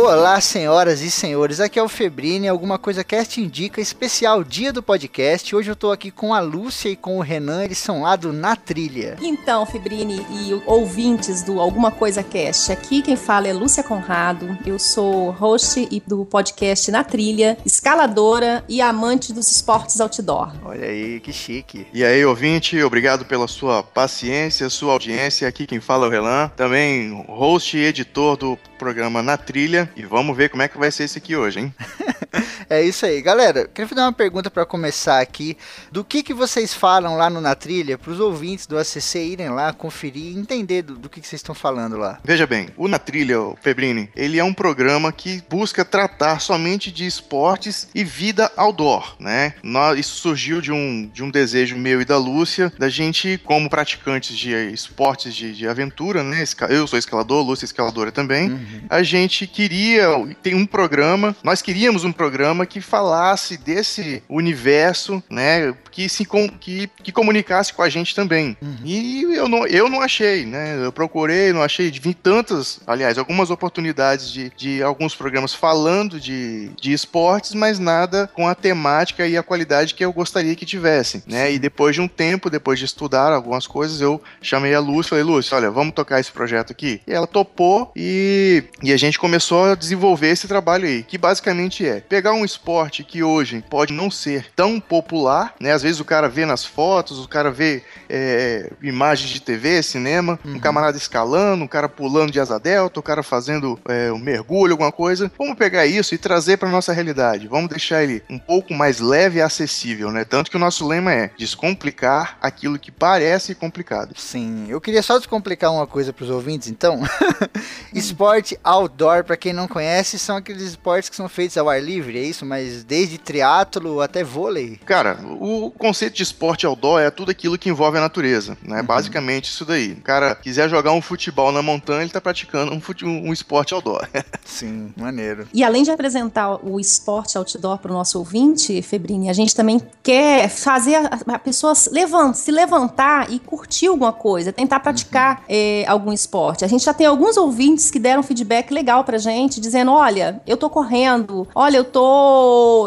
[0.00, 4.80] Olá, senhoras e senhores, aqui é o Febrini, alguma coisa cast indica, especial dia do
[4.80, 5.54] podcast.
[5.54, 8.32] Hoje eu tô aqui com a Lúcia e com o Renan, eles são lá do
[8.32, 9.16] Na Trilha.
[9.20, 14.78] Então, Febrini e ouvintes do Alguma Coisa Cast, aqui quem fala é Lúcia Conrado, eu
[14.78, 20.52] sou host do podcast Na Trilha, escaladora e amante dos esportes outdoor.
[20.64, 21.88] Olha aí, que chique.
[21.92, 26.48] E aí, ouvinte, obrigado pela sua paciência, sua audiência, aqui quem fala é o Renan,
[26.56, 30.90] também host e editor do programa Na Trilha e vamos ver como é que vai
[30.90, 31.74] ser esse aqui hoje, hein?
[32.68, 33.20] é isso aí.
[33.22, 35.56] Galera, queria fazer uma pergunta para começar aqui.
[35.90, 39.50] Do que que vocês falam lá no Na Trilha para os ouvintes do ACC irem
[39.50, 42.18] lá conferir e entender do, do que, que vocês estão falando lá?
[42.24, 46.90] Veja bem, o Na Trilha, o Febrini, ele é um programa que busca tratar somente
[46.90, 49.54] de esportes e vida outdoor, né?
[49.96, 54.36] Isso surgiu de um, de um desejo meu e da Lúcia, da gente, como praticantes
[54.36, 56.44] de esportes de, de aventura, né?
[56.68, 58.50] Eu sou escalador, Lúcia é escaladora também.
[58.50, 58.82] Uhum.
[58.88, 65.22] A gente queria queria, tem um programa, nós queríamos um programa que falasse desse universo,
[65.30, 66.24] né, que se
[66.60, 68.56] que, que comunicasse com a gente também.
[68.62, 68.76] Uhum.
[68.84, 70.78] E eu não, eu não achei, né?
[70.84, 76.68] Eu procurei, não achei, vi tantas, aliás, algumas oportunidades de, de alguns programas falando de,
[76.80, 81.22] de esportes, mas nada com a temática e a qualidade que eu gostaria que tivessem,
[81.26, 81.52] né?
[81.52, 85.24] E depois de um tempo, depois de estudar algumas coisas, eu chamei a Lúcia, falei,
[85.24, 87.00] Lúcia, olha, vamos tocar esse projeto aqui.
[87.06, 91.86] E ela topou e, e a gente começou a desenvolver esse trabalho aí, que basicamente
[91.86, 95.72] é pegar um esporte que hoje pode não ser tão popular, né?
[95.72, 100.38] Às vezes o cara vê nas fotos, o cara vê é, imagens de TV, cinema,
[100.44, 100.54] uhum.
[100.54, 104.72] um camarada escalando, um cara pulando de asa delta, o cara fazendo é, um mergulho,
[104.72, 105.30] alguma coisa.
[105.38, 107.48] Vamos pegar isso e trazer para nossa realidade.
[107.48, 110.24] Vamos deixar ele um pouco mais leve e acessível, né?
[110.24, 114.14] Tanto que o nosso lema é descomplicar aquilo que parece complicado.
[114.16, 117.00] Sim, eu queria só descomplicar uma coisa para os ouvintes, então.
[117.92, 122.18] Esporte outdoor, para quem não conhece, são aqueles esportes que são feitos ao ar livre,
[122.18, 122.37] é isso?
[122.44, 124.78] Mas desde triatlo até vôlei.
[124.84, 128.80] Cara, o conceito de esporte outdoor é tudo aquilo que envolve a natureza, né?
[128.80, 128.86] Uhum.
[128.86, 129.92] Basicamente isso daí.
[129.92, 133.74] O cara quiser jogar um futebol na montanha, ele tá praticando um, fute um esporte
[133.74, 134.08] outdoor.
[134.44, 135.46] Sim, maneiro.
[135.52, 139.80] E além de apresentar o esporte outdoor para o nosso ouvinte, Febrini, a gente também
[140.02, 145.44] quer fazer a, a pessoa levant, se levantar e curtir alguma coisa, tentar praticar uhum.
[145.48, 146.64] é, algum esporte.
[146.64, 150.56] A gente já tem alguns ouvintes que deram feedback legal pra gente, dizendo: olha, eu
[150.56, 152.27] tô correndo, olha, eu tô.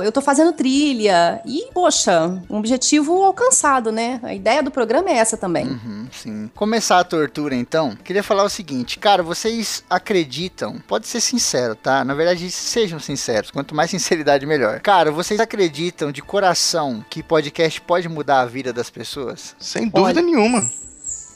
[0.03, 1.41] Eu tô fazendo trilha.
[1.46, 4.19] E, poxa, um objetivo alcançado, né?
[4.24, 5.66] A ideia do programa é essa também.
[5.68, 6.52] Uhum, sim.
[6.56, 12.03] Começar a tortura, então, queria falar o seguinte, cara, vocês acreditam, pode ser sincero, tá?
[12.03, 14.79] Na verdade, sejam sinceros, quanto mais sinceridade, melhor.
[14.79, 19.56] Cara, vocês acreditam de coração que podcast pode mudar a vida das pessoas?
[19.59, 20.69] Sem dúvida Olha, nenhuma.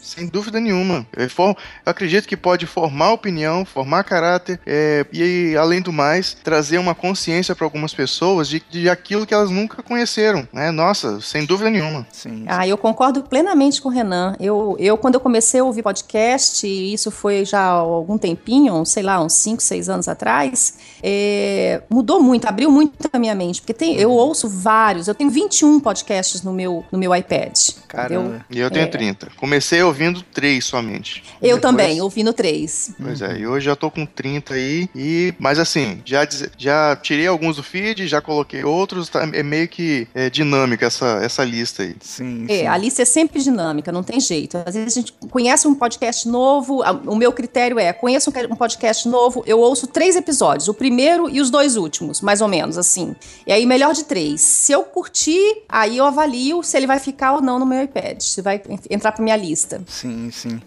[0.05, 1.05] Sem dúvida nenhuma.
[1.17, 1.55] Eu, eu
[1.85, 7.55] acredito que pode formar opinião, formar caráter é, e, além do mais, trazer uma consciência
[7.55, 10.47] para algumas pessoas de, de aquilo que elas nunca conheceram.
[10.53, 10.69] Né?
[10.69, 12.05] Nossa, sem dúvida nenhuma.
[12.11, 14.35] Sim, Ah, eu concordo plenamente com o Renan.
[14.39, 18.85] Eu, eu, quando eu comecei a ouvir podcast, e isso foi já há algum tempinho,
[18.85, 23.61] sei lá, uns 5, 6 anos atrás, é, mudou muito, abriu muito a minha mente.
[23.61, 27.57] Porque tem, eu ouço vários, eu tenho 21 podcasts no meu, no meu iPad.
[27.87, 28.45] Caramba.
[28.49, 29.29] E eu tenho é, 30.
[29.37, 31.23] Comecei a ouvir ouvindo três somente.
[31.41, 31.61] Eu Depois...
[31.61, 32.93] também, ouvindo três.
[33.01, 34.89] Pois é, e hoje já tô com 30 aí.
[34.93, 39.09] E, mas assim, já, já tirei alguns do feed, já coloquei outros.
[39.09, 41.95] Tá, é meio que é, dinâmica essa, essa lista aí.
[42.01, 42.67] Sim, é, sim.
[42.67, 44.57] a lista é sempre dinâmica, não tem jeito.
[44.65, 46.83] Às vezes a gente conhece um podcast novo.
[47.05, 51.39] O meu critério é: conheço um podcast novo, eu ouço três episódios, o primeiro e
[51.39, 53.15] os dois últimos, mais ou menos, assim.
[53.47, 54.41] E aí, melhor de três.
[54.41, 58.21] Se eu curtir, aí eu avalio se ele vai ficar ou não no meu iPad,
[58.21, 59.83] se vai entrar pra minha lista.
[59.87, 60.61] Sim, sim.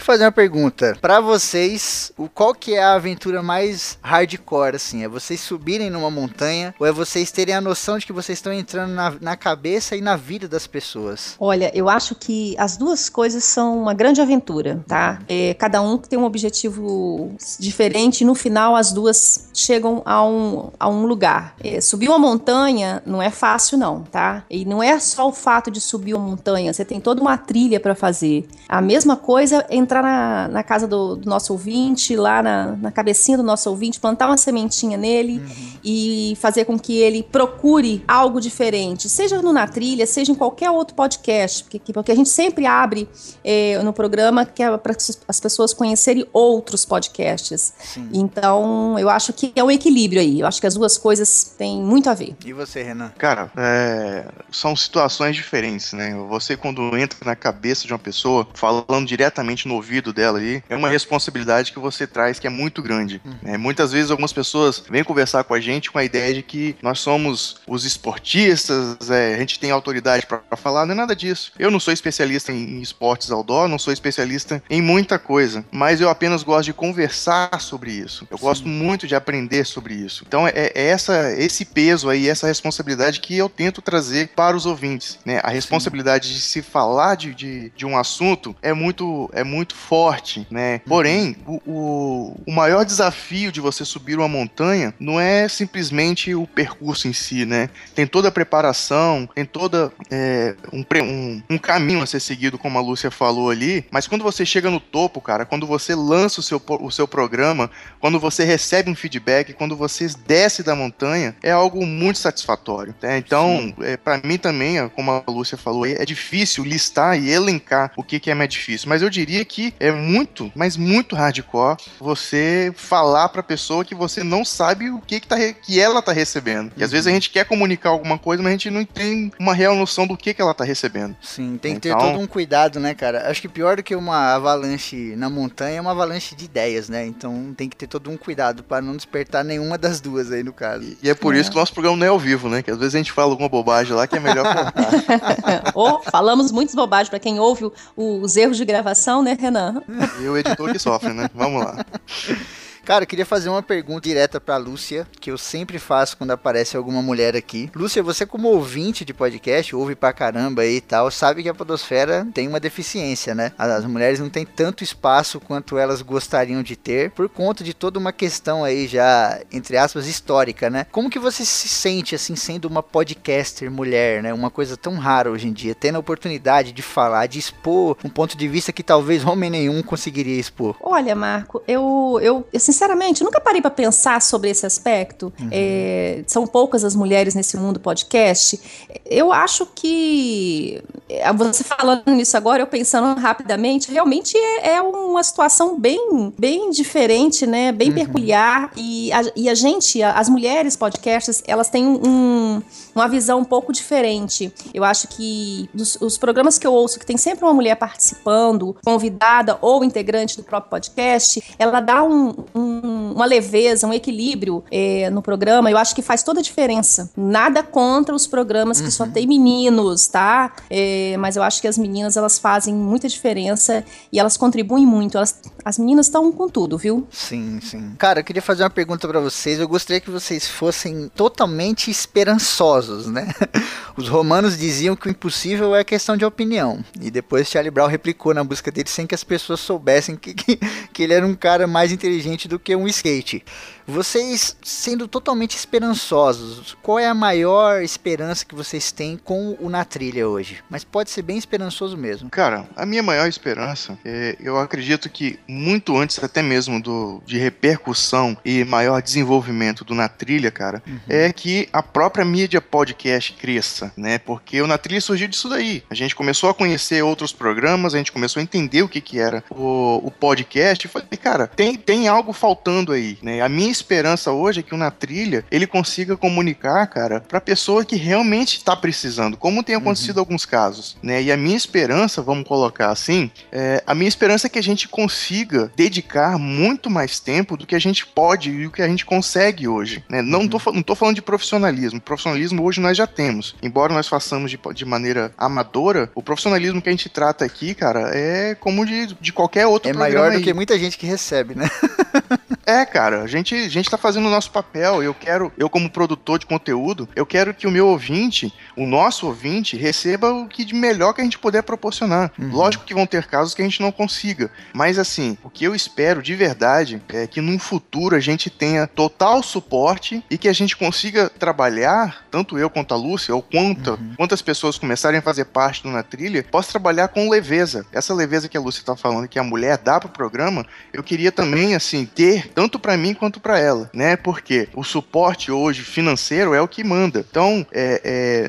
[0.00, 0.96] Fazer uma pergunta.
[1.00, 5.04] Para vocês, o qual que é a aventura mais hardcore, assim?
[5.04, 8.52] É vocês subirem numa montanha ou é vocês terem a noção de que vocês estão
[8.52, 11.36] entrando na, na cabeça e na vida das pessoas?
[11.38, 15.20] Olha, eu acho que as duas coisas são uma grande aventura, tá?
[15.28, 20.70] É, cada um tem um objetivo diferente e no final as duas chegam a um,
[20.78, 21.54] a um lugar.
[21.62, 24.44] É, subir uma montanha não é fácil, não, tá?
[24.50, 27.78] E não é só o fato de subir uma montanha, você tem toda uma trilha
[27.78, 28.48] para fazer.
[28.68, 32.92] A mesma coisa é entrar na, na casa do, do, nosso ouvinte, lá na, na,
[32.92, 35.72] cabecinha do nosso ouvinte, plantar uma sementinha nele uhum.
[35.82, 40.70] e fazer com que ele procure algo diferente, seja no Na Trilha, seja em qualquer
[40.70, 43.08] outro podcast, porque, porque a gente sempre abre
[43.42, 44.94] é, no programa que é para
[45.26, 47.72] as pessoas conhecerem outros podcasts.
[47.82, 48.08] Sim.
[48.12, 50.40] Então, eu acho que é um equilíbrio aí.
[50.40, 52.36] Eu acho que as duas coisas têm muito a ver.
[52.44, 53.10] E você, Renan?
[53.18, 56.14] Cara, é, são situações diferentes, né?
[56.28, 60.76] Você, quando entra na cabeça de uma pessoa, falando diretamente no ouvido dela ali, é
[60.76, 63.20] uma responsabilidade que você traz que é muito grande.
[63.24, 63.34] Hum.
[63.42, 63.56] Né?
[63.56, 66.98] Muitas vezes, algumas pessoas vêm conversar com a gente com a ideia de que nós
[66.98, 71.52] somos os esportistas, é, a gente tem autoridade para falar, não é nada disso.
[71.58, 76.08] Eu não sou especialista em esportes outdoor, não sou especialista em muita coisa, mas eu
[76.08, 78.26] apenas gosto de conversar sobre isso.
[78.30, 78.44] Eu Sim.
[78.44, 80.24] gosto muito de aprender sobre isso.
[80.26, 84.66] Então, é, é essa, esse peso aí, essa responsabilidade que eu tento trazer para os
[84.66, 85.18] ouvintes.
[85.24, 85.40] Né?
[85.42, 86.34] A responsabilidade Sim.
[86.34, 90.74] de se falar de, de, de, um assunto é muito, é muito forte, né?
[90.74, 90.80] Uhum.
[90.88, 96.46] Porém, o, o, o, maior desafio de você subir uma montanha não é simplesmente o
[96.46, 97.70] percurso em si, né?
[97.94, 102.78] Tem toda a preparação, tem toda é, um, um, um caminho a ser seguido, como
[102.78, 106.42] a Lúcia falou ali, mas quando você chega no topo, cara, quando você lança o
[106.42, 107.70] seu, o seu programa,
[108.00, 112.94] quando você recebe um feedback, quando você desce da montanha, é algo muito satisfatório.
[113.02, 113.18] Né?
[113.18, 118.02] Então, é, para mim também, como a Lúcia falou, é difícil listar e elencar o
[118.02, 118.88] que, que é mais difícil.
[118.88, 124.22] Mas eu diria que é muito, mas muito hardcore você falar pra pessoa que você
[124.22, 126.70] não sabe o que, que, tá, que ela tá recebendo.
[126.76, 127.16] E às vezes a uhum.
[127.16, 130.32] gente quer comunicar alguma coisa, mas a gente não tem uma real noção do que,
[130.32, 131.16] que ela tá recebendo.
[131.20, 132.12] Sim, tem que ter então...
[132.12, 133.28] todo um cuidado, né, cara?
[133.28, 137.04] Acho que pior do que uma avalanche na montanha é uma avalanche de ideias, né?
[137.04, 140.52] Então tem que ter todo um cuidado para não despertar nenhuma das duas aí no
[140.52, 140.84] caso.
[140.84, 141.40] E, e é por é.
[141.40, 142.62] isso que o nosso programa não é ao vivo, né?
[142.62, 145.72] Que às vezes a gente fala alguma bobagem lá que é melhor contar.
[145.74, 149.82] Ou falamos muitas bobagens para quem ouve os erros de gravação, né, Renan?
[150.20, 151.28] E o editor que sofre, né?
[151.34, 151.84] Vamos lá.
[152.90, 156.76] Cara, eu queria fazer uma pergunta direta pra Lúcia, que eu sempre faço quando aparece
[156.76, 157.70] alguma mulher aqui.
[157.72, 161.54] Lúcia, você como ouvinte de podcast, ouve pra caramba aí e tal, sabe que a
[161.54, 163.52] podosfera tem uma deficiência, né?
[163.56, 167.96] As mulheres não têm tanto espaço quanto elas gostariam de ter, por conta de toda
[167.96, 170.84] uma questão aí já, entre aspas, histórica, né?
[170.90, 174.34] Como que você se sente, assim, sendo uma podcaster mulher, né?
[174.34, 178.10] Uma coisa tão rara hoje em dia, tendo a oportunidade de falar, de expor um
[178.10, 180.74] ponto de vista que talvez homem nenhum conseguiria expor?
[180.80, 182.79] Olha, Marco, eu, eu, eu sinceramente,
[183.22, 185.32] nunca parei para pensar sobre esse aspecto.
[185.40, 185.48] Uhum.
[185.50, 188.60] É, são poucas as mulheres nesse mundo podcast.
[189.04, 195.22] Eu acho que é, você falando nisso agora, eu pensando rapidamente, realmente é, é uma
[195.22, 197.72] situação bem, bem diferente, né?
[197.72, 197.94] Bem uhum.
[197.94, 198.70] peculiar.
[198.76, 202.62] E a, e a gente, as mulheres podcasts, elas têm um,
[202.94, 204.52] uma visão um pouco diferente.
[204.72, 208.76] Eu acho que dos, os programas que eu ouço, que tem sempre uma mulher participando,
[208.84, 215.10] convidada ou integrante do próprio podcast, ela dá um, um, uma leveza, um equilíbrio é,
[215.10, 215.70] no programa.
[215.70, 217.10] Eu acho que faz toda a diferença.
[217.16, 218.90] Nada contra os programas que uhum.
[218.90, 220.52] só tem meninos, tá?
[220.68, 225.16] É, mas eu acho que as meninas elas fazem muita diferença e elas contribuem muito.
[225.16, 227.06] Elas, as meninas estão com tudo, viu?
[227.10, 227.92] Sim, sim.
[227.98, 229.58] Cara, eu queria fazer uma pergunta para vocês.
[229.58, 233.28] Eu gostaria que vocês fossem totalmente esperançosos, né?
[233.96, 236.82] Os romanos diziam que o impossível é questão de opinião.
[237.00, 240.56] E depois Charlie Brown replicou na busca dele sem que as pessoas soubessem que, que,
[240.92, 243.42] que ele era um cara mais inteligente do que um skate.
[243.90, 249.84] Vocês, sendo totalmente esperançosos, qual é a maior esperança que vocês têm com o Na
[249.84, 250.58] Trilha hoje?
[250.70, 252.30] Mas pode ser bem esperançoso mesmo.
[252.30, 257.36] Cara, a minha maior esperança, é, eu acredito que muito antes até mesmo do, de
[257.36, 261.00] repercussão e maior desenvolvimento do Na Trilha, cara, uhum.
[261.08, 264.18] é que a própria mídia podcast cresça, né?
[264.18, 265.82] Porque o Na Trilha surgiu disso daí.
[265.90, 269.18] A gente começou a conhecer outros programas, a gente começou a entender o que, que
[269.18, 273.40] era o, o podcast e falei, cara, tem, tem algo faltando aí, né?
[273.40, 277.84] A minha esperança hoje é que o Na Trilha ele consiga comunicar, cara, pra pessoa
[277.84, 280.22] que realmente está precisando, como tem acontecido uhum.
[280.22, 281.22] alguns casos, né?
[281.22, 284.88] E a minha esperança, vamos colocar assim, é, a minha esperança é que a gente
[284.88, 289.04] consiga dedicar muito mais tempo do que a gente pode e o que a gente
[289.04, 290.22] consegue hoje, né?
[290.22, 290.48] Não, uhum.
[290.48, 294.58] tô, não tô falando de profissionalismo, profissionalismo hoje nós já temos, embora nós façamos de,
[294.74, 299.32] de maneira amadora, o profissionalismo que a gente trata aqui, cara, é como de, de
[299.32, 300.14] qualquer outro é programa.
[300.14, 300.44] É maior do aí.
[300.44, 301.68] que muita gente que recebe, né?
[302.66, 305.02] É, cara, a gente, a gente tá fazendo o nosso papel.
[305.02, 309.26] Eu quero, eu como produtor de conteúdo, eu quero que o meu ouvinte, o nosso
[309.26, 312.30] ouvinte, receba o que de melhor que a gente puder proporcionar.
[312.38, 312.50] Uhum.
[312.52, 315.74] Lógico que vão ter casos que a gente não consiga, mas assim, o que eu
[315.74, 320.52] espero de verdade é que num futuro a gente tenha total suporte e que a
[320.52, 324.14] gente consiga trabalhar, tanto eu quanto a Lúcia, ou quanta, uhum.
[324.16, 327.86] quantas pessoas começarem a fazer parte do Na Trilha, possa trabalhar com leveza.
[327.92, 331.32] Essa leveza que a Lúcia tá falando que a mulher dá pro programa, eu queria
[331.32, 334.16] também, assim, ter tanto para mim quanto para ela, né?
[334.16, 337.24] Porque o suporte hoje financeiro é o que manda.
[337.28, 338.00] Então, é,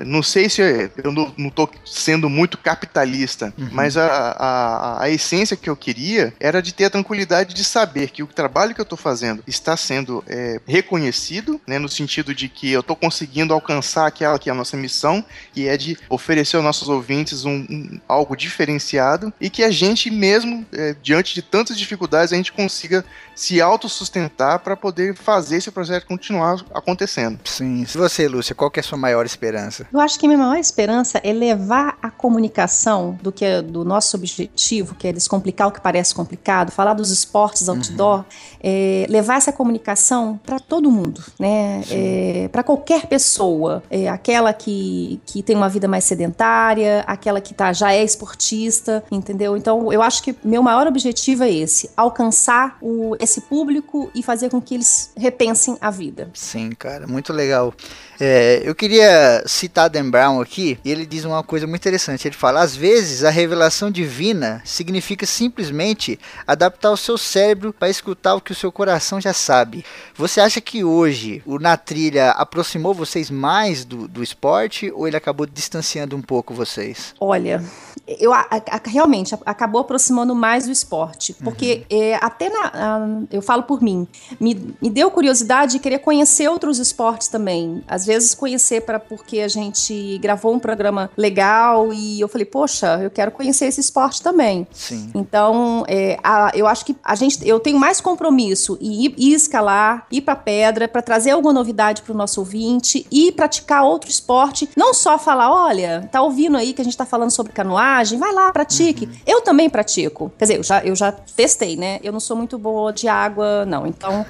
[0.02, 0.62] é, não sei se
[1.04, 3.70] eu não, não tô sendo muito capitalista, uhum.
[3.72, 8.10] mas a, a, a essência que eu queria era de ter a tranquilidade de saber
[8.10, 11.80] que o trabalho que eu tô fazendo está sendo é, reconhecido, né?
[11.80, 15.68] No sentido de que eu tô conseguindo alcançar aquela que é a nossa missão, que
[15.68, 20.66] é de oferecer aos nossos ouvintes um, um algo diferenciado e que a gente mesmo,
[20.74, 23.06] é, diante de tantas dificuldades, a gente consiga
[23.36, 27.40] se autossustentar para poder fazer esse projeto continuar acontecendo.
[27.44, 27.86] Sim.
[27.86, 29.86] Se você, Lúcia, qual que é a sua maior esperança?
[29.92, 33.84] Eu acho que a minha maior esperança é levar a comunicação do que é do
[33.84, 38.26] nosso objetivo, que é descomplicar o que parece complicado, falar dos esportes outdoor, uhum.
[38.64, 41.84] é, levar essa comunicação para todo mundo, né?
[41.90, 47.54] É, para qualquer pessoa, é, aquela que, que tem uma vida mais sedentária, aquela que
[47.54, 49.58] tá, já é esportista, entendeu?
[49.58, 53.81] Então, eu acho que meu maior objetivo é esse, alcançar o, esse público
[54.14, 56.30] e fazer com que eles repensem a vida.
[56.34, 57.74] Sim, cara, muito legal.
[58.20, 62.28] É, eu queria citar Dan Brown aqui, e ele diz uma coisa muito interessante.
[62.28, 68.36] Ele fala: às vezes a revelação divina significa simplesmente adaptar o seu cérebro para escutar
[68.36, 69.84] o que o seu coração já sabe.
[70.16, 75.18] Você acha que hoje o Na Trilha aproximou vocês mais do, do esporte ou ele
[75.18, 77.16] acabou distanciando um pouco vocês?
[77.20, 77.64] Olha,
[78.08, 82.00] eu a, a, realmente acabou aproximando mais do esporte, porque uhum.
[82.00, 84.06] é, até na, a, eu falo por mim,
[84.38, 87.82] me, me deu curiosidade de querer conhecer outros esportes também.
[87.88, 93.00] Às vezes conhecer para porque a gente gravou um programa legal e eu falei, poxa,
[93.02, 94.68] eu quero conhecer esse esporte também.
[94.74, 95.10] Sim.
[95.16, 99.34] Então, é, a, eu acho que a gente, eu tenho mais compromisso em ir, ir
[99.36, 104.10] escalar, ir para pedra, para trazer alguma novidade para o nosso ouvinte e praticar outro
[104.10, 108.20] esporte, não só falar, olha, tá ouvindo aí que a gente tá falando sobre canoagem,
[108.20, 109.06] vai lá, pratique.
[109.06, 109.14] Uhum.
[109.26, 110.30] Eu também pratico.
[110.38, 112.02] Quer dizer, eu já, eu já testei, né?
[112.04, 113.86] Eu não sou muito boa de água, não.
[113.86, 114.26] Então,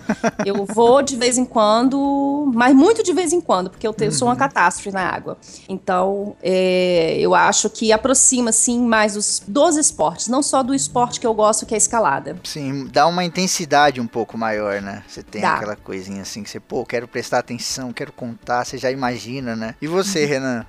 [0.45, 4.11] eu vou de vez em quando, mas muito de vez em quando, porque eu, tenho,
[4.11, 4.17] uhum.
[4.17, 4.39] sou uma uhum.
[4.39, 5.37] catástrofe na água.
[5.67, 11.19] Então, é, eu acho que aproxima, sim, mais dos, dos esportes, não só do esporte
[11.19, 12.35] que eu gosto, que é a escalada.
[12.43, 15.03] Sim, dá uma intensidade um pouco maior, né?
[15.07, 15.55] Você tem dá.
[15.55, 19.75] aquela coisinha assim que você, pô, quero prestar atenção, quero contar, você já imagina, né?
[19.81, 20.25] E você.
[20.31, 20.65] Renan?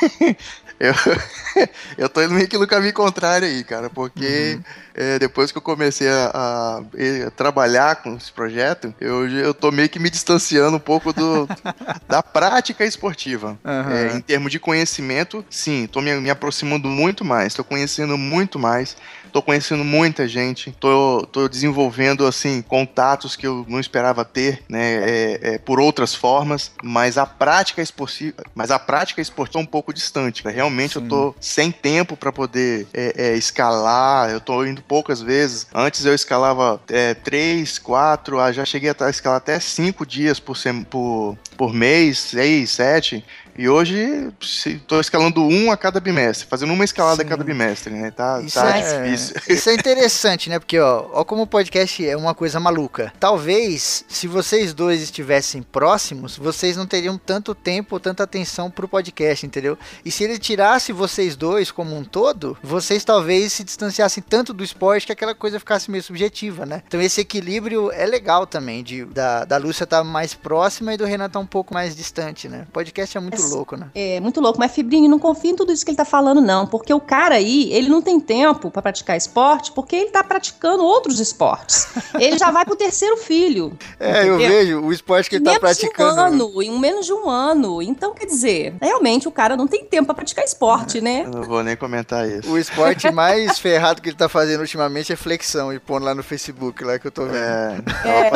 [0.78, 0.92] Eu,
[1.96, 4.62] eu tô indo meio que no caminho contrário aí, cara, porque uhum.
[4.94, 9.70] é, depois que eu comecei a, a, a, trabalhar com esse projeto, eu, eu tô
[9.70, 11.48] meio que me distanciando um pouco do,
[12.08, 13.58] da prática esportiva.
[13.64, 13.90] Uhum.
[13.90, 18.58] É, em termos de conhecimento, sim, tô me, me aproximando muito mais, tô conhecendo muito
[18.58, 18.96] mais
[19.34, 24.94] tô conhecendo muita gente, tô, tô desenvolvendo, assim, contatos que eu não esperava ter, né,
[25.02, 29.66] é, é, por outras formas, mas a prática esportiva, mas a prática esportiva é um
[29.66, 30.52] pouco distante, né?
[30.52, 31.00] realmente Sim.
[31.00, 36.04] eu tô sem tempo para poder é, é, escalar, eu tô indo poucas vezes, antes
[36.04, 40.56] eu escalava é, três, quatro, ah, já cheguei a escalar até cinco dias por,
[40.88, 43.24] por, por mês, seis, sete,
[43.56, 47.26] e hoje estou escalando um a cada bimestre, fazendo uma escalada Sim.
[47.26, 48.10] a cada bimestre, né?
[48.10, 49.36] Tá, isso tá é, difícil.
[49.54, 50.58] Isso é interessante, né?
[50.58, 53.12] Porque, ó, ó como o podcast é uma coisa maluca.
[53.20, 58.88] Talvez, se vocês dois estivessem próximos, vocês não teriam tanto tempo ou tanta atenção pro
[58.88, 59.78] podcast, entendeu?
[60.04, 64.64] E se ele tirasse vocês dois como um todo, vocês talvez se distanciassem tanto do
[64.64, 66.82] esporte que aquela coisa ficasse meio subjetiva, né?
[66.86, 70.96] Então esse equilíbrio é legal também, de, da, da Lúcia estar tá mais próxima e
[70.96, 72.66] do Renan estar tá um pouco mais distante, né?
[72.68, 73.88] O podcast é muito louco, né?
[73.94, 74.58] É, muito louco.
[74.58, 76.66] Mas, Fibrinho, não confia em tudo isso que ele tá falando, não.
[76.66, 80.84] Porque o cara aí, ele não tem tempo para praticar esporte, porque ele tá praticando
[80.84, 81.88] outros esportes.
[82.18, 83.72] ele já vai pro terceiro filho.
[84.00, 84.40] É, entendeu?
[84.40, 86.20] eu vejo o esporte que ele tá praticando.
[86.20, 87.80] Um ano, em menos de um ano.
[87.80, 91.22] Então, quer dizer, realmente o cara não tem tempo para praticar esporte, né?
[91.24, 92.50] Eu não vou nem comentar isso.
[92.50, 96.22] O esporte mais ferrado que ele tá fazendo ultimamente é flexão e pondo lá no
[96.22, 97.34] Facebook, lá que eu tô vendo.
[97.34, 98.30] É, é.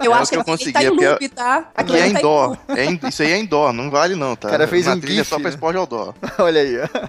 [0.00, 0.72] eu, eu é acho que, que eu consegui.
[0.72, 1.70] Tá em loop, tá?
[1.74, 2.56] Aqui é em dó.
[2.68, 4.48] É em, isso aí é em dó, não vale não, tá?
[4.48, 6.14] O cara fez Na um trilha gif, só pra esporte dó.
[6.38, 6.76] Olha aí.
[6.78, 7.08] ó.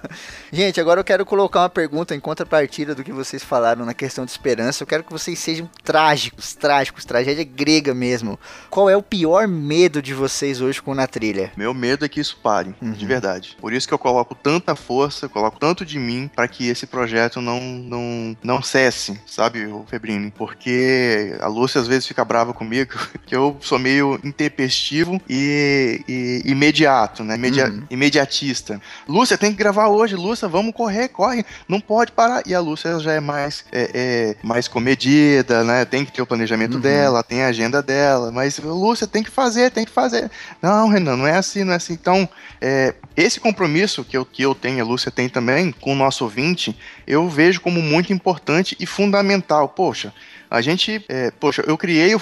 [0.52, 4.26] Gente, agora eu quero colocar uma pergunta em contrapartida do que vocês falaram na questão
[4.26, 4.84] de esperança.
[4.84, 8.40] Eu quero que vocês sejam trágicos, trágicos, tragédia grega mesmo.
[8.70, 11.52] Qual é o pior medo de vocês hoje com na trilha?
[11.56, 12.92] Meu medo é que isso pare, Uhum.
[12.92, 13.58] de verdade.
[13.60, 17.42] Por isso que eu coloco tanta força, coloco tanto de mim pra que esse projeto
[17.42, 20.32] não, não, não cesse, sabe, o Febrini?
[20.32, 22.94] Porque a Lúcia às vezes fica brava comigo,
[23.26, 26.91] que eu sou meio intempestivo e, e imediato,
[27.24, 27.36] né?
[27.36, 27.84] Imedia- Uhum.
[27.90, 28.82] Imediatista.
[29.08, 32.42] Lúcia, tem que gravar hoje, Lúcia, vamos correr, corre, não pode parar.
[32.46, 35.86] E a Lúcia já é mais, é, é, mais comedida, né?
[35.86, 36.82] Tem que ter o planejamento Uhum.
[36.82, 40.30] dela, tem a agenda dela, mas Lúcia tem que fazer, tem que fazer.
[40.62, 41.94] Não, Renan, não é assim, não é assim.
[41.94, 42.28] Então,
[42.60, 46.24] é, esse compromisso que eu, que eu tenho, a Lúcia tem também, com o nosso
[46.24, 49.70] ouvinte, eu vejo como muito importante e fundamental.
[49.70, 50.14] Poxa,
[50.52, 52.20] a gente, é, poxa, eu criei o,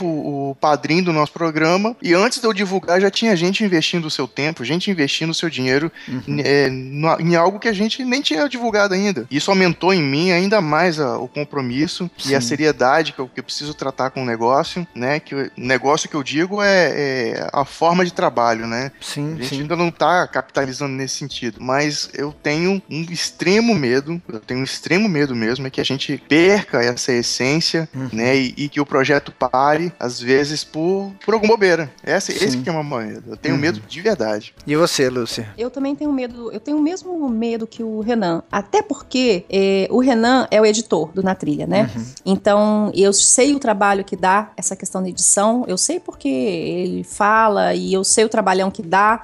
[0.52, 4.10] o padrinho do nosso programa e antes de eu divulgar já tinha gente investindo o
[4.12, 6.38] seu tempo, gente investindo o seu dinheiro Uhum.
[6.44, 9.26] é, no- em algo que a gente nem tinha divulgado ainda.
[9.32, 12.48] Isso aumentou em mim ainda mais a- o compromisso e a Sim.
[12.48, 15.20] seriedade que eu, que eu preciso tratar com o negócio, né?
[15.20, 18.92] Que o negócio que eu digo é, é a forma de trabalho, né?
[19.02, 19.62] Sim, A gente sim.
[19.62, 24.64] ainda não tá capitalizando nesse sentido, mas eu tenho um extremo medo, eu tenho um
[24.64, 28.10] extremo medo mesmo, é que a gente perca essa essência, Uhum.
[28.20, 31.92] Né, e, e que o projeto pare, às vezes, por, por alguma bobeira.
[32.04, 33.62] Esse, esse que é o meu medo, eu tenho Uhum.
[33.62, 34.54] medo de verdade.
[34.68, 35.50] E você, Lúcia?
[35.58, 38.44] Eu também tenho medo, eu tenho o mesmo medo que o Renan.
[38.52, 41.90] Até porque é, o Renan é o editor do Na Trilha, né?
[41.96, 42.06] Uhum.
[42.26, 47.04] Então, eu sei o trabalho que dá essa questão da edição, eu sei porque ele
[47.04, 49.24] fala e eu sei o trabalhão que dá.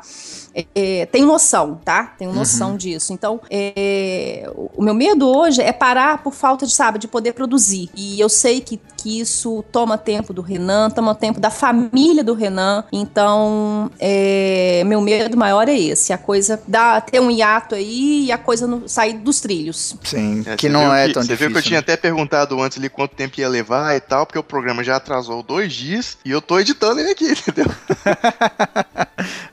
[0.73, 2.13] É, tenho noção, tá?
[2.17, 3.11] Tenho noção disso.
[3.11, 7.89] Então, é, o meu medo hoje é parar por falta de, sabe, de poder produzir.
[7.95, 12.33] E eu sei que, que isso toma tempo do Renan, toma tempo da família do
[12.33, 12.85] Renan.
[12.91, 18.31] Então, é, meu medo maior é esse: a coisa dá, ter um hiato aí e
[18.31, 19.95] a coisa não, sair dos trilhos.
[20.03, 21.47] Sim, É, que você não é que- tão Você difícil.
[21.49, 21.83] viu que eu tinha né?
[21.83, 25.43] até perguntado antes ali quanto tempo ia levar e tal, porque o programa já atrasou
[25.43, 27.65] dois dias e eu tô editando ele aqui, entendeu?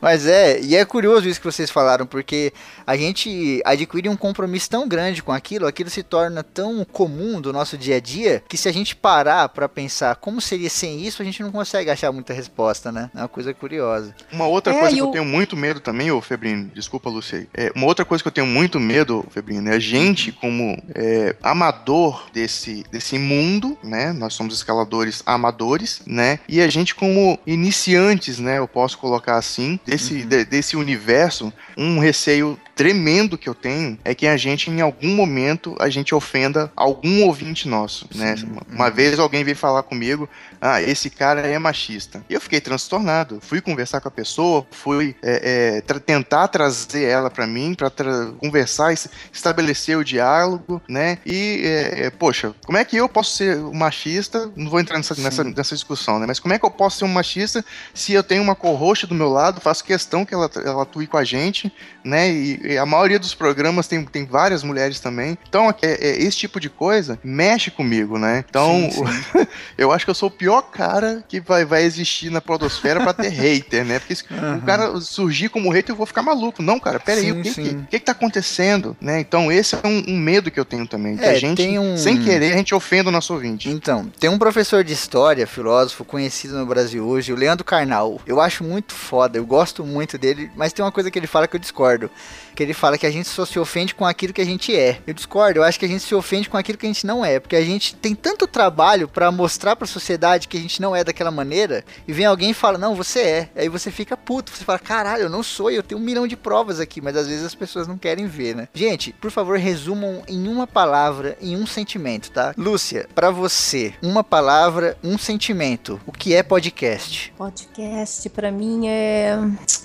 [0.02, 2.52] Mas é, e é curioso isso que vocês falaram, porque
[2.84, 7.52] a gente adquire um compromisso tão grande com aquilo, aquilo se torna tão comum do
[7.52, 11.22] nosso dia a dia, que se a gente parar pra pensar como seria sem isso,
[11.22, 13.10] a gente não consegue achar muita resposta, né?
[13.14, 14.12] É uma coisa curiosa.
[14.32, 17.46] Uma outra É, coisa e que eu tenho muito medo também, ô Febrino, desculpa, Luciei.
[17.54, 21.36] É, uma outra coisa que eu tenho muito medo, Febrino, é a gente, como é,
[21.40, 24.12] amador desse, desse mundo, né?
[24.12, 26.40] Nós somos escaladores amadores, né?
[26.48, 28.58] E a gente, como iniciantes, né?
[28.58, 34.12] Eu posso colocar assim, desse, de- desse universo, um receio tremendo que eu tenho é
[34.12, 38.36] que a gente, em algum momento, a gente ofenda algum ouvinte nosso, né?
[38.36, 38.46] Sim.
[38.46, 40.28] Uma- Uma vez alguém veio falar comigo,
[40.60, 42.24] ah, esse cara é machista.
[42.28, 43.38] E eu fiquei transtornado.
[43.40, 47.88] Fui conversar com a pessoa, fui é, é, tra- tentar trazer ela pra mim, pra
[47.88, 51.18] tra- conversar, es- estabelecer o diálogo, né?
[51.24, 54.50] E, é, é, poxa, como é que eu posso ser um machista?
[54.56, 56.26] Não vou entrar nessa, nessa, nessa discussão, né?
[56.26, 59.14] Mas como é que eu posso ser um machista se eu tenho uma co-host do
[59.14, 61.72] meu lado, faço questão que ela, ela atue com a gente,
[62.02, 62.28] né?
[62.28, 65.36] E a maioria dos programas tem, tem várias mulheres também.
[65.48, 68.44] Então, é, é, esse tipo de coisa mexe comigo, né?
[68.48, 69.04] Então, Sim,
[69.78, 73.12] eu acho que eu sou o pior cara que vai, vai existir na podosfera pra
[73.12, 73.98] ter hater, né?
[73.98, 74.58] Porque se Aham.
[74.58, 76.62] o cara surgir como hater, eu vou ficar maluco.
[76.62, 77.86] Não, cara, peraí, Sim, o que, que, sim.
[77.90, 79.20] que que tá acontecendo, né?
[79.20, 81.16] Então, esse é um, um medo que eu tenho também.
[81.16, 83.68] Que É, a gente, um- sem querer, a gente ofenda o nosso ouvinte.
[83.68, 88.20] Então, tem um professor de história, filósofo conhecido no Brasil hoje, o Leandro Carnal.
[88.26, 91.46] Eu acho muito foda, eu gosto muito dele, mas tem uma coisa que ele fala
[91.48, 92.10] que eu discordo.
[92.54, 95.00] Que ele fala que a gente só se ofende com aquilo que a gente é.
[95.06, 97.24] Eu discordo, eu acho que a gente se ofende com aquilo que a gente não
[97.24, 97.40] é.
[97.40, 101.02] Porque a gente tem tanto trabalho pra mostrar pra sociedade que a gente não é
[101.04, 103.48] daquela maneira, e vem alguém e fala, não, você é.
[103.56, 106.36] Aí você fica puto, você fala, caralho, eu não sou, eu tenho um milhão de
[106.36, 108.68] provas aqui, mas às vezes as pessoas não querem ver, né?
[108.74, 112.54] Gente, por favor, resumam em uma palavra, em um sentimento, tá?
[112.56, 116.00] Lúcia, pra você, uma palavra, um sentimento.
[116.06, 117.32] O que é podcast?
[117.36, 119.38] Podcast, pra mim, é,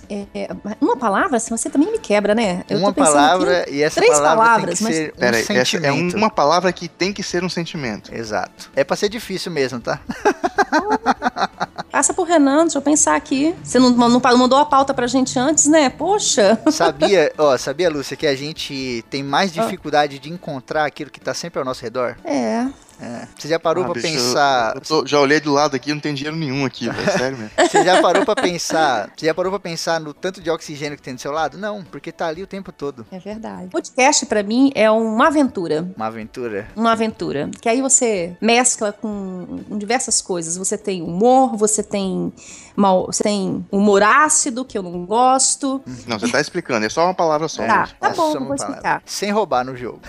[0.09, 0.49] é-
[0.81, 2.63] Uma palavra, assim, você também me quebra, né?
[2.69, 5.13] Eu tô uma pensando palavra aqui- e essa três palavra palavras, tem que mas- ser
[5.15, 6.17] um Pera aí, essa é sentimento.
[6.17, 8.13] uma palavra que tem que ser um sentimento.
[8.13, 8.69] Exato.
[8.75, 9.99] É pra ser difícil mesmo, tá?
[11.91, 13.55] Passa pro Renan, deixa eu pensar aqui.
[13.63, 15.89] Você não, não mandou a pauta pra gente antes, né?
[15.89, 16.59] Poxa.
[16.71, 19.63] Sabia, ó, sabia, Lúcia, que a gente tem mais Ah.
[19.63, 22.15] dificuldade de encontrar aquilo que tá sempre ao nosso redor?
[22.23, 22.67] É.
[22.99, 23.27] É.
[23.37, 24.73] Você já parou Ah, pra bicho, pensar.
[24.75, 27.11] eu tô- já olhei do lado aqui, não tem dinheiro nenhum aqui, velho.
[27.17, 27.51] Sério mesmo.
[27.57, 29.09] Você já parou pra pensar?
[29.15, 31.57] Você já parou pra pensar no tanto de oxigênio que tem do seu lado?
[31.57, 33.05] Não, porque tá ali o tempo todo.
[33.11, 33.69] É verdade.
[33.69, 35.87] Podcast, pra mim, é uma aventura.
[35.95, 36.67] Uma aventura.
[36.75, 37.49] Uma aventura.
[37.61, 40.57] Que aí você mescla com, com diversas coisas.
[40.57, 42.33] Você tem humor, você tem
[42.75, 45.81] mal, você tem humor ácido, que eu não gosto.
[46.07, 47.65] Não, você tá explicando, é só uma palavra só.
[47.65, 48.55] Tá, tá É bom, eu vou palavra.
[48.55, 49.01] explicar.
[49.05, 49.99] Sem roubar no jogo.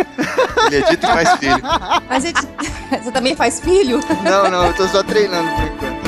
[0.67, 1.63] Ele edita e faz filho.
[2.09, 2.49] Mas edi-
[3.03, 4.01] você também faz filho?
[4.23, 6.03] Não, não, eu tô só treinando por enquanto.